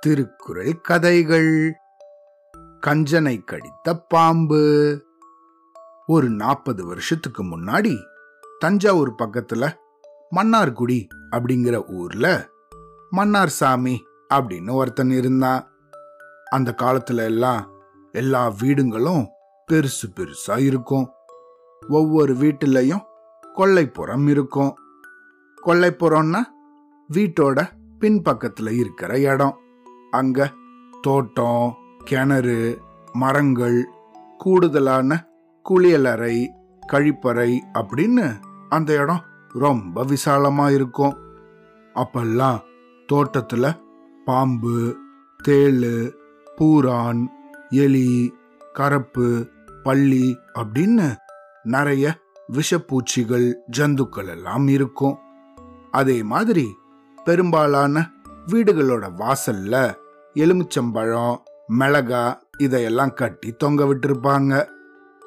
திருக்குறள் 0.00 0.80
கதைகள். 0.80 1.74
கஞ்சனை 2.80 3.44
கடித்த 3.44 3.98
பாம்பு. 3.98 5.04
ஒரு 6.06 6.30
நாற்பது 6.30 6.86
வருஷத்துக்கு 6.86 7.44
முன்னாடி 7.44 7.96
தஞ்சாவூர் 8.58 9.14
பக்கத்துல 9.14 9.74
மன்னார்குடி 10.36 11.06
அப்படிங்கிற 11.30 11.90
ஊர்ல 11.90 12.48
மன்னார் 13.10 13.48
சாமி 13.48 14.04
அப்படின்னு 14.34 14.72
ஒருத்தன் 14.72 15.10
இருந்தான். 15.10 15.70
அந்த 16.50 16.74
காலத்துல 16.82 17.16
எல்லாம் 17.16 17.70
எல்லா 18.12 18.48
வீடுங்களும் 18.48 19.28
பெருசு 19.72 20.06
பெருசா 20.14 20.58
இருக்கும். 20.58 21.10
ஒவ்வொரு 21.88 22.34
வீட்டுலயும் 22.34 23.04
கொல்லைப்புறம் 23.56 24.28
இருக்கும். 24.28 24.76
கொல்லைப்புறம்னா 25.66 26.40
வீட்டோட 27.12 27.68
பின்பக்கத்துல 28.00 28.70
இருக்கிற 28.70 29.18
இடம். 29.20 29.56
அங்க 30.10 30.52
தோட்டம் 31.00 31.74
கிணறு 32.04 32.80
மரங்கள் 33.12 33.88
கூடுதலான 34.38 35.28
குளியலறை 35.70 36.46
கழிப்பறை 36.92 37.58
அப்படின்னு 37.74 38.38
அந்த 38.68 38.92
இடம் 38.92 39.24
ரொம்ப 39.48 40.04
விசாலமா 40.04 40.74
இருக்கும். 40.74 41.16
அப்பெல்லாம் 41.94 42.58
தோட்டத்துல 43.12 43.78
பாம்பு 44.24 44.96
தேளு 45.48 46.12
பூரான் 46.58 47.26
எலி 47.68 48.34
கரப்பு 48.78 49.48
பள்ளி 49.82 50.38
அப்படின்னு 50.54 51.16
நிறைய 51.62 52.18
விஷப்பூச்சிகள் 52.52 53.54
ஜந்துக்கள் 53.78 54.28
எல்லாம் 54.28 54.68
இருக்கும். 54.68 55.18
அதே 55.90 56.22
மாதிரி 56.22 56.78
பெரும்பாலான 57.24 58.10
வீடுகளோட 58.46 59.10
வாசல்ல 59.18 59.94
எலுமிச்சம்பழம் 60.34 61.36
மிளகா 61.78 62.34
இதையெல்லாம் 62.58 63.14
கட்டி 63.14 63.52
தொங்க 63.52 63.84
விட்டுருப்பாங்க. 63.84 64.68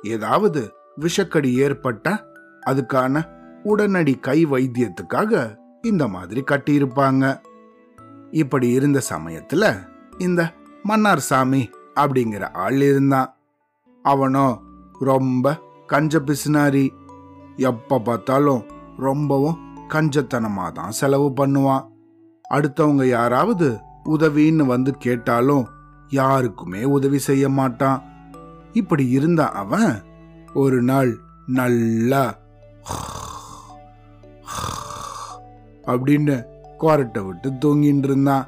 ஏதாவது 0.04 0.74
விஷக்கடி 1.02 1.54
ஏற்பட்ட 1.54 2.26
அதுக்கான 2.66 3.24
உடனடி 3.64 4.16
கை 4.16 4.46
வைத்தியத்துக்காக 4.46 5.58
இந்த 5.82 6.08
மாதிரி 6.08 6.44
கட்டியிருப்பாங்க. 6.52 7.42
இப்படி 8.32 8.68
இருந்த 8.68 9.02
சமயத்துல 9.10 9.88
இந்த 10.18 10.54
மன்னார் 10.84 11.20
சாமி 11.20 11.70
அப்படிங்கிற 11.96 12.54
ஆள் 12.54 12.82
இருந்தான். 12.82 13.38
அவனோ 14.04 14.62
ரொம்ப 15.00 15.60
கஞ்ச 15.88 16.20
பிசுனாரி. 16.20 16.90
எப்ப 17.56 18.00
பார்த்தாலும் 18.00 18.66
ரொம்பவும் 18.98 19.73
கஞ்சத்தனமா 19.94 20.66
தான் 20.78 20.98
செலவு 21.00 21.28
பண்ணுவான். 21.40 21.86
அடுத்தவங்க 22.56 23.04
யாராவது 23.18 23.68
உதவின்னு 24.14 24.64
வந்து 24.74 24.92
கேட்டாலும் 25.06 25.66
யாருக்குமே 26.20 26.82
உதவி 26.96 27.20
செய்ய 27.28 27.46
மாட்டான். 27.60 28.02
இப்படி 28.82 29.06
இருந்த 29.18 29.42
அவன் 29.62 29.94
ஒரு 30.54 30.80
நாள் 30.90 31.12
நல்லா 31.60 32.24
அப்படின்னு 35.92 36.36
கோரட்டை 36.82 37.22
விட்டு 37.26 37.50
தூங்கிட்டு 37.64 38.08
இருந்தான். 38.10 38.46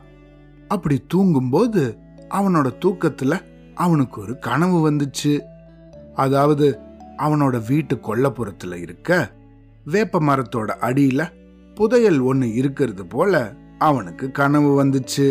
அப்படி 0.74 0.98
தூங்கும்போது 1.14 1.82
அவனோட 2.38 2.68
தூக்கத்துல 2.84 3.34
அவனுக்கு 3.84 4.18
ஒரு 4.22 4.34
கனவு 4.48 4.78
வந்துச்சு. 4.88 5.34
அதாவது 6.24 6.68
அவனோட 7.26 7.56
வீட்டு 7.68 7.96
கொல்லப்புறத்துல 8.08 8.74
இருக்க 8.86 9.10
வேப்ப 9.86 10.20
மரத்தோட 10.20 10.70
அடியில 10.88 11.22
புதையல் 11.76 12.20
ஒன்று 12.30 12.48
இருக்கிறது 12.54 13.04
போல 13.06 13.34
அவனுக்கு 13.80 14.26
கனவு 14.32 14.72
வந்துச்சு. 14.84 15.28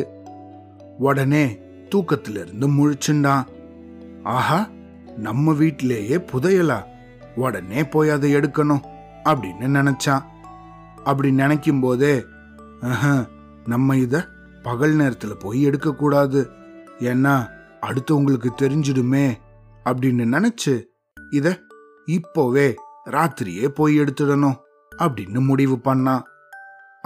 உடனே 0.99 1.45
தூக்கத்திலிருந்து 1.89 2.67
முழிச்சுண்டான். 2.69 3.45
ஆஹா 4.23 4.61
நம்ம 5.17 5.53
வீட்டிலேயே 5.53 6.17
புதையலா? 6.31 6.79
உடனே 7.37 7.81
போய் 7.85 8.11
அதை 8.11 8.35
எடுக்கணும் 8.35 8.85
அப்படின்னு 9.25 9.67
நினைச்சான். 9.79 10.25
அப்படி 11.05 11.31
நினைக்கும் 11.33 11.81
போதே 11.81 12.15
நம்ம 13.67 13.97
இத 13.97 14.25
பகல் 14.63 14.95
நேரத்துல 14.97 15.33
போய் 15.39 15.61
எடுக்க 15.63 15.95
கூடாது. 15.95 16.41
ஏன்னா 17.01 17.35
அடுத்தவங்களுக்கு 17.81 18.51
தெரிஞ்சிடுமே 18.63 19.27
அப்படின்னு 19.85 20.25
நினைச்சு 20.35 20.75
இத 21.31 21.59
இப்போவே 22.07 22.69
ராத்திரியே 23.11 23.69
போய் 23.69 24.01
எடுத்துடணும் 24.01 24.61
அப்படின்னு 24.99 25.45
முடிவு 25.45 25.77
பண்ணான் 25.77 26.23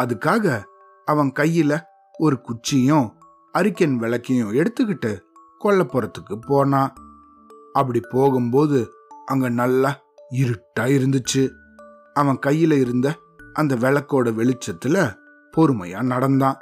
அதுக்காக 0.03 0.65
அவன் 1.05 1.33
கையில 1.39 1.83
ஒரு 2.19 2.41
குச்சியும் 2.41 3.17
அரிக்கன் 3.59 3.97
விளக்கையும் 3.97 4.53
எடுத்துக்கிட்டு 4.53 5.21
கொல்லப்புறத்துக்கு 5.65 6.37
போனான் 6.47 6.95
அப்படி 7.73 8.01
போகும்போது 8.01 8.93
அங்க 9.27 9.49
நல்லா 9.49 10.01
இருட்டா 10.31 10.81
இருந்துச்சு. 10.81 11.51
அவன் 12.15 12.39
கையில 12.47 12.73
இருந்த 12.81 13.17
அந்த 13.53 13.75
விளக்கோட 13.75 14.33
வெளிச்சத்துல 14.41 15.17
பொறுமையா 15.57 16.03
நடந்தான். 16.03 16.59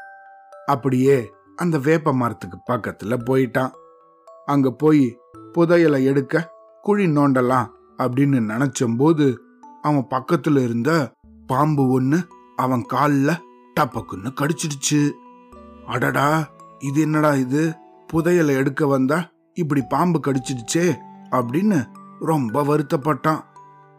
அப்படியே 0.66 1.32
அந்த 1.56 1.78
வேப்ப 1.78 2.12
மரத்துக்கு 2.12 2.58
பக்கத்துல 2.72 3.18
போயிட்டான். 3.30 3.70
அங்க 4.44 4.70
போய் 4.70 5.18
புதையலை 5.58 6.04
எடுக்க 6.04 6.52
குழி 6.82 7.06
நோண்டலாம் 7.06 7.68
அப்படின்னு 7.98 8.40
நினைச்சம்போது 8.52 9.36
அவன் 9.82 10.06
பக்கத்துல 10.10 10.62
இருந்த 10.62 11.12
பாம்பு 11.46 12.00
ஒண்ணு 12.00 12.26
அவன் 12.56 12.82
காலில் 12.82 13.42
டப்பக்குன்னு 13.80 14.32
கடிச்சிடுச்சு. 14.34 15.10
அடடா 15.86 16.48
இது 16.78 17.00
என்னடா 17.00 17.34
இது? 17.34 17.74
புதையலை 18.12 18.56
எடுக்க 18.56 18.86
வந்தா 18.86 19.28
இப்படி 19.54 19.82
பாம்பு 19.88 20.20
கடிச்சிடுச்சே 20.26 20.94
அப்படின்னு 21.30 21.86
ரொம்ப 22.20 22.62
வருத்தப்பட்டான். 22.62 23.40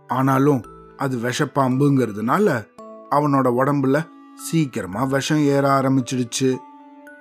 ஆனாலும் 0.07 0.63
அது 0.97 1.17
விஷப்பாம்புங்கிறதுனால 1.17 2.65
அவனோட 3.11 3.53
உடம்புல 3.57 4.07
சீக்கிரமா 4.35 5.03
விஷம் 5.03 5.37
ஏற 5.37 5.81
ஆரம்பிச்சிடுச்சு. 5.81 6.55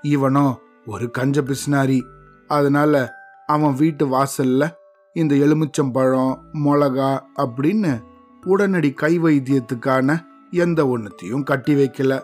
இவனோ 0.03 0.55
ஒரு 0.87 1.11
கஞ்ச 1.11 1.43
பிசினாரி. 1.43 2.03
அதனால 2.49 3.13
அவன் 3.47 3.75
வீட்டு 3.75 4.07
வாசல்ல 4.07 4.71
இந்த 5.17 5.35
எலுமிச்சம்பழம் 5.35 6.39
மிளகா 6.53 7.19
அப்படின்னு 7.37 8.03
உடனடி 8.47 8.93
கை 8.93 9.19
வைத்தியத்துக்கான 9.19 10.27
எந்த 10.51 10.85
ஒன்றுத்தையும் 10.85 11.43
கட்டி 11.43 11.75
வைக்கல. 11.75 12.21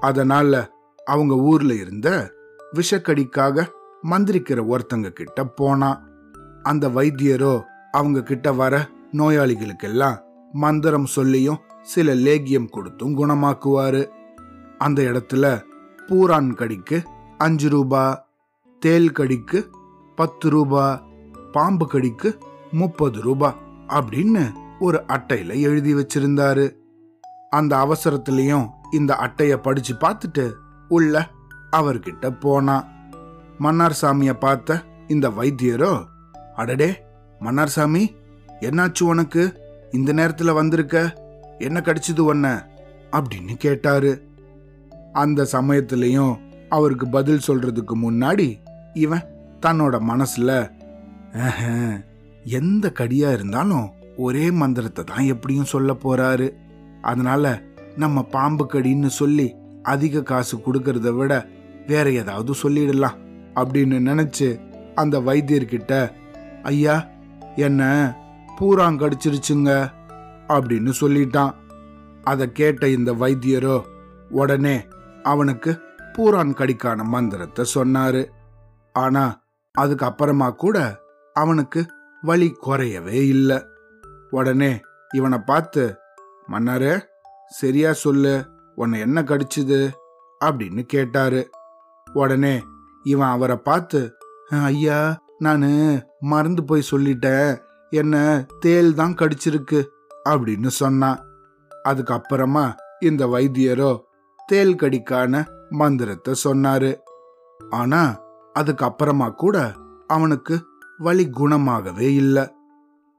அதனால 0.00 0.70
அவங்க 1.04 1.34
ஊர்ல 1.34 1.74
இருந்த 1.74 2.32
விஷக்கடிக்காக 2.74 3.66
மந்திரிக்கிற 4.10 4.60
ஒருத்தங்க 4.68 5.08
கிட்ட 5.08 5.44
போனா. 5.44 6.02
அந்த 6.62 6.88
வைத்தியரோ 6.88 7.62
அவங்க 7.90 8.22
கிட்ட 8.22 8.52
வர 8.52 8.88
நோயாளிகளுக்கெல்லாம் 9.12 10.18
மந்திரம் 10.52 11.06
சொல்லியும் 11.06 11.58
சில 11.82 12.14
லேகியம் 12.14 12.68
கொடுத்தும் 12.68 13.18
குணமாக்குவாரு. 13.18 14.06
அந்த 14.78 15.02
இடத்துல 15.02 15.62
பூரான் 16.06 16.54
கடிக்கு 16.54 17.02
அஞ்சு 17.38 17.68
ரூபா 17.68 18.26
தேல் 18.78 19.12
கடிக்கு 19.12 19.70
பத்து 20.16 20.50
ரூபா 20.50 21.05
பாம்பு 21.56 21.86
கடிக்கு 21.86 22.38
முப்பது 22.72 23.20
ரூபா 23.20 23.54
அப்படின்னு 23.88 24.52
ஒரு 24.80 25.02
அட்டையில 25.08 25.60
எழுதி 25.60 25.94
வச்சிருந்தாரு. 25.94 26.64
அந்த 27.50 27.72
அவசரத்திலையும் 27.76 28.68
இந்த 28.92 29.16
அட்டைய 29.20 29.56
படிச்சு 29.56 29.94
பார்த்துட்டு 29.94 30.52
உள்ள 30.88 31.30
அவர்கிட்ட 31.72 32.40
போனான் 32.40 32.88
மன்னார் 33.58 33.98
சாமிய 34.02 34.32
பார்த்த 34.32 34.82
இந்த 35.06 35.28
வைத்தியரோ 35.28 36.04
அடடே 36.54 36.90
மன்னார் 37.38 37.68
சாமி 37.68 38.14
என்னாச்சு 38.60 39.02
உனக்கு? 39.02 39.60
இந்த 39.90 40.12
நேரத்துல 40.12 40.52
வந்திருக்க 40.52 41.14
என்ன 41.58 41.80
கடிச்சது 41.80 42.20
உன்ன? 42.20 42.66
அப்படின்னு 43.12 43.54
கேட்டாரு. 43.54 44.12
அந்த 45.12 45.48
சமயத்திலையும் 45.52 46.34
அவருக்கு 46.68 47.08
பதில் 47.08 47.46
சொல்றதுக்கு 47.46 47.94
முன்னாடி 48.02 48.48
இவன் 48.94 49.24
தன்னோட 49.66 49.94
மனசுல 50.10 50.50
எந்த 52.44 52.90
கடியா 52.90 53.30
இருந்தாலும் 53.30 53.90
ஒரே 54.16 54.50
மந்திரத்தை 54.50 55.04
தான் 55.04 55.24
எப்படியும் 55.24 55.64
சொல்ல 55.64 55.92
போறாரு. 55.92 56.54
அதனால 57.02 57.62
நம்ம 57.96 58.22
பாம்பு 58.22 58.70
கடின்னு 58.72 59.06
சொல்லி 59.06 59.54
அதிக 59.82 60.22
காசு 60.22 60.56
கொடுக்கறத 60.56 61.10
விட 61.14 61.48
வேற 61.86 62.12
ஏதாவது 62.12 62.54
சொல்லிடலாம் 62.62 63.18
அப்படின்னு 63.54 63.98
நினைச்சு 64.10 64.48
அந்த 64.94 65.20
வைத்தியர்கிட்ட 65.20 66.12
ஐயா 66.62 67.08
என்ன 67.56 67.82
பூராங் 68.60 69.00
கடிச்சிருச்சுங்க? 69.00 69.70
அப்படின்னு 70.48 70.92
சொல்லிட்டான். 71.00 71.54
அதை 72.24 72.52
கேட்ட 72.52 72.88
இந்த 72.88 73.12
வைத்தியரோ 73.12 73.82
உடனே 74.30 74.84
அவனுக்கு 75.22 75.80
பூரான் 76.12 76.54
கடிக்கான 76.54 77.04
மந்திரத்தை 77.04 77.64
சொன்னாரு. 77.74 78.26
ஆனா 78.92 79.42
அதுக்கப்புறமா 79.78 80.54
கூட 80.54 81.04
அவனுக்கு 81.40 81.80
வலி 82.20 82.48
குறையவே 82.62 83.18
இல்லை. 83.34 83.58
உடனே 84.30 84.80
இவனை 85.14 85.38
பார்த்து 85.38 85.82
மன்னாரே 86.50 86.94
சரியா 87.48 87.92
சொல்லு. 87.92 88.34
உன்னை 88.74 89.00
என்ன 89.00 89.22
கடிச்சுது? 89.22 89.92
அப்படின்னு 90.44 90.82
கேட்டாரு. 90.82 91.50
உடனே 92.12 92.64
இவன் 93.02 93.28
அவரை 93.28 93.56
பார்த்து 93.56 94.16
ஐயா 94.48 95.18
நான் 95.38 95.64
மறந்து 96.20 96.64
போய் 96.64 96.88
சொல்லிட்டேன். 96.90 97.58
என்ன 97.90 98.46
தேல் 98.60 98.94
தான் 98.94 99.14
கடிச்சிருக்கு. 99.14 99.80
அப்படின்னு 100.28 100.66
சொன்னான். 100.66 101.20
அதுக்கப்புறமா 101.88 102.74
இந்த 103.00 103.26
வைத்தியரோ 103.26 103.90
தேல் 104.46 104.76
கடிக்கான 104.76 105.44
மந்திரத்தை 105.70 106.34
சொன்னாரு. 106.44 106.98
ஆனா 107.70 108.02
அதுக்கப்புறமா 108.58 109.28
கூட 109.34 109.72
அவனுக்கு 110.06 110.54
வலி 111.00 111.24
குணமாகவே 111.30 112.08
இல்லை. 112.14 112.44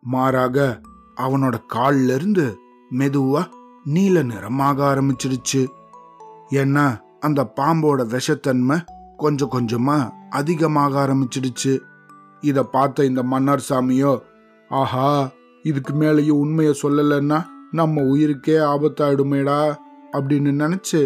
மாறாக 0.04 0.82
அவனோட 1.18 1.56
கால்ல 1.74 2.16
இருந்து 2.16 2.46
மெதுவா 2.92 3.42
நீல 3.86 4.24
நிறமாக 4.24 4.96
ஆரம்பிச்சிருச்சு. 4.96 5.68
ஏன்னா 6.52 6.86
அந்த 7.20 7.44
பாம்போட 7.58 8.04
விஷத்தன்மை 8.06 8.78
கொஞ்சம் 9.18 9.50
கொஞ்சமா 9.50 10.12
அதிகமாக 10.30 11.00
ஆரம்பிச்சிடுச்சு 11.06 11.80
இத 12.42 12.64
பார்த்த 12.64 13.06
இந்த 13.06 13.24
மன்னார் 13.24 13.64
சாமியோ 13.70 14.24
ஆஹா 14.72 15.32
இதுக்கு 15.66 15.94
மேலேயும் 15.94 16.42
உண்மைய 16.42 16.74
சொல்லலைன்னா 16.82 17.40
நம்ம 17.72 18.02
உயிருக்கே 18.02 18.58
ஆபத்தாயிடுமேடா 18.74 19.78
அப்படின்னு 20.14 20.52
நினைச்சு 20.52 21.02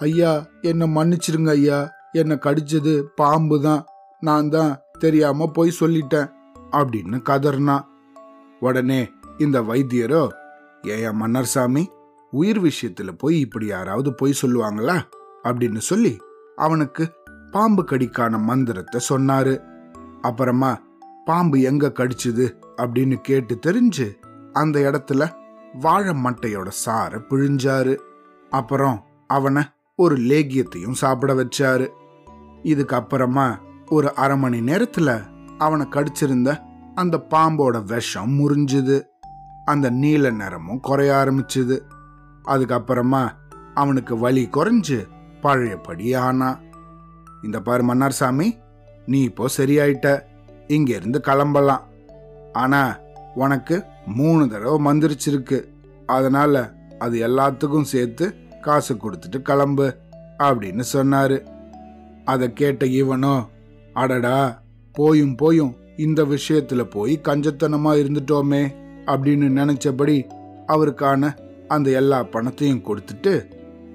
ஐயா 0.00 0.32
என்னை 0.62 0.86
மன்னிச்சிருங்க 0.86 1.50
ஐயா 1.50 1.78
என்னை 2.12 2.36
கடிச்சது 2.36 3.02
பாம்பு 3.14 3.60
தான் 3.60 3.84
நான் 4.20 4.48
தான் 4.48 4.72
தெரியாம 4.98 5.46
போய் 5.46 5.76
சொல்லிட்டேன் 5.80 6.32
அப்படின்னு 6.72 7.22
கதர்னா 7.28 7.84
உடனே 8.60 9.10
இந்த 9.38 9.62
வைத்தியரோ 9.62 10.28
ஏயா 10.82 11.12
மன்னர் 11.12 11.44
சாமி 11.44 11.90
உயிர் 12.30 12.62
விஷயத்துல 12.62 13.12
போய் 13.18 13.40
இப்படி 13.40 13.66
யாராவது 13.66 14.14
போய் 14.14 14.38
சொல்லுவாங்களா? 14.42 15.02
அப்படின்னு 15.44 15.78
சொல்லி 15.78 16.16
அவனுக்கு 16.56 17.12
பாம்பு 17.50 17.84
கடிக்கான 17.84 18.38
மந்திரத்தை 18.38 19.00
சொன்னாரு. 19.08 19.62
அப்புறமா 20.20 20.80
பாம்பு 21.24 21.60
எங்க 21.60 21.92
கடிச்சுது? 21.94 22.52
அப்படின்னு 22.76 23.14
கேட்டு 23.14 23.58
தெரிஞ்சு 23.66 24.14
அந்த 24.52 24.80
இடத்துல 24.80 25.34
வாழை 25.80 26.14
மட்டையோட 26.14 26.70
சாரை 26.86 27.24
பிழிஞ்சாரு. 27.30 27.98
அப்புறம் 28.50 29.04
அவனை 29.26 29.62
ஒரு 29.96 30.16
லேகியத்தையும் 30.16 30.92
சாப்பிட 30.92 31.34
வச்சாரு. 31.34 31.88
இதுக்கப்புறமா 32.62 33.58
ஒரு 33.90 34.14
அரை 34.14 34.36
மணி 34.36 34.60
நேரத்துல 34.60 35.22
அவனை 35.58 35.86
கடிச்சிருந்த 35.90 36.58
அந்த 36.94 37.26
பாம்போட 37.30 37.84
விஷம் 37.84 38.38
முறிஞ்சுது. 38.38 39.02
அந்த 39.64 39.90
நீல 39.90 40.30
நிறமும் 40.30 40.80
குறைய 40.80 41.12
ஆரம்பிச்சுது. 41.12 41.80
அதுக்கப்புறமா 42.44 43.30
அவனுக்கு 43.74 44.18
வலி 44.18 44.48
குறைஞ்சு 44.52 45.06
பழையபடி 45.40 46.14
ஆனா. 46.14 46.58
இந்த 47.42 47.60
பாரு 47.60 47.82
மன்னார் 47.82 48.12
சாமி 48.12 48.58
நீ 49.06 49.22
இப்போ 49.22 49.46
சரியாயிட்ட. 49.56 50.20
இங்க 50.66 50.94
இருந்து 50.96 51.20
கிளம்பலாம். 51.20 51.82
ஆனா 52.52 52.98
உனக்கு 53.34 53.84
மூணு 54.06 54.48
தடவை 54.48 54.84
மந்திரிச்சிருக்கு. 54.84 55.64
அதனால 56.06 56.72
அது 56.98 57.26
எல்லாத்துக்கும் 57.26 57.82
சேர்த்து 57.82 58.34
காசு 58.60 58.94
கொடுத்துட்டு 58.94 59.42
கிளம்பு 59.42 59.96
அப்படின்னு 60.38 60.84
சொன்னாரு. 60.92 61.46
அதை 62.24 62.52
கேட்ட 62.52 62.86
இவனோ 62.86 63.46
அடடா 63.96 64.62
போயும் 64.92 65.34
போயும் 65.34 65.74
இந்த 65.96 66.20
விஷயத்துல 66.24 66.82
போய் 66.90 67.20
கஞ்சத்தனமா 67.24 67.92
இருந்துட்டோமே 68.02 68.62
அப்படின்னு 69.06 69.46
நினைச்சபடி 69.60 70.16
அவருக்கான 70.68 71.30
அந்த 71.68 71.90
எல்லா 71.90 72.22
பணத்தையும் 72.22 72.82
கொடுத்துட்டு 72.84 73.32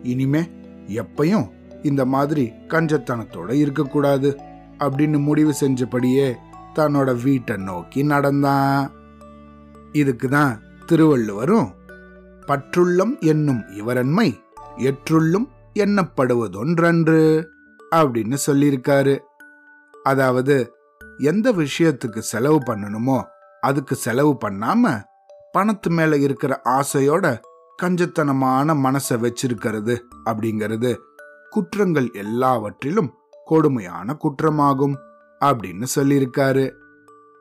இனிமே 0.04 0.42
எப்பையும் 0.88 1.48
இந்த 1.84 2.06
மாதிரி 2.06 2.46
கஞ்சத்தனத்தோட 2.68 3.50
இருக்கக்கூடாது 3.52 4.30
அப்படின்னு 4.80 5.20
முடிவு 5.22 5.54
செஞ்சபடியே 5.60 6.28
தன்னோட 6.76 7.22
வீட்டை 7.24 7.56
நோக்கி 7.58 8.04
நடந்தான். 8.04 8.92
இதுக்கு 9.92 10.28
தான் 10.30 10.62
திருவள்ளுவரும் 10.86 11.70
பற்றுள்ளம் 12.48 13.20
என்னும் 13.20 13.64
இவரன்மை 13.80 14.30
எற்றுள்ளும் 14.78 15.48
எண்ணப்படுவதொன்றன்று 15.74 17.46
அப்படின்னு 17.96 18.38
சொல்லியிருக்காரு. 18.48 19.16
அதாவது 20.04 20.74
எந்த 21.18 21.52
விஷயத்துக்கு 21.52 22.20
செலவு 22.20 22.60
பண்ணணுமோ 22.60 23.24
அதுக்கு 23.62 23.96
செலவு 23.96 24.38
பண்ணாம 24.46 25.04
பணத்து 25.58 25.90
மேல 25.90 26.18
இருக்கிற 26.18 26.62
ஆசையோட 26.66 27.40
கஞ்சத்தனமான 27.84 28.74
மனசை 28.74 29.10
வச்சிருக்கிறது 29.10 30.00
அப்படிங்கிறது 30.26 30.98
குற்றங்கள் 31.50 32.12
எல்லாவற்றிலும் 32.12 33.14
கொடுமையான 33.46 34.16
குற்றமாகும் 34.16 34.96
அப்படின்னு 35.40 35.86
சொல்லியிருக்காரு. 35.96 36.72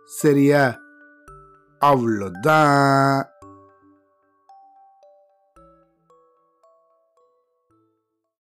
சரியா? 0.05 0.79
அவ்வளோதான். 1.85 3.30